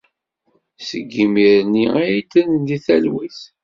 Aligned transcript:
Seg 0.87 1.09
yimir-nni 1.17 1.85
ay 2.03 2.15
ddren 2.23 2.53
deg 2.67 2.81
talwit. 2.85 3.39